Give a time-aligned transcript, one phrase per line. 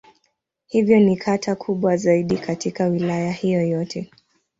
[0.67, 4.09] Hivyo ni kata kubwa zaidi katika Wilaya hiyo yote.